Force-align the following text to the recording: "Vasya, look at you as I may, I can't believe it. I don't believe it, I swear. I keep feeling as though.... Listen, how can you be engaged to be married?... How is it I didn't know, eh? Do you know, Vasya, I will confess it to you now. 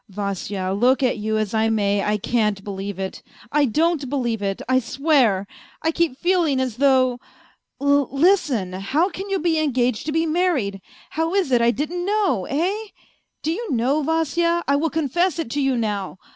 "Vasya, 0.09 0.73
look 0.73 1.03
at 1.03 1.19
you 1.19 1.37
as 1.37 1.53
I 1.53 1.69
may, 1.69 2.03
I 2.03 2.17
can't 2.17 2.63
believe 2.63 2.97
it. 2.97 3.21
I 3.51 3.65
don't 3.65 4.09
believe 4.09 4.41
it, 4.41 4.59
I 4.67 4.79
swear. 4.79 5.45
I 5.83 5.91
keep 5.91 6.17
feeling 6.17 6.59
as 6.59 6.77
though.... 6.77 7.19
Listen, 7.79 8.73
how 8.73 9.09
can 9.09 9.29
you 9.29 9.37
be 9.37 9.59
engaged 9.59 10.07
to 10.07 10.11
be 10.11 10.25
married?... 10.25 10.81
How 11.11 11.35
is 11.35 11.51
it 11.51 11.61
I 11.61 11.69
didn't 11.69 12.03
know, 12.07 12.45
eh? 12.49 12.85
Do 13.43 13.51
you 13.51 13.71
know, 13.71 14.01
Vasya, 14.01 14.63
I 14.67 14.75
will 14.75 14.89
confess 14.89 15.37
it 15.37 15.51
to 15.51 15.61
you 15.61 15.77
now. 15.77 16.17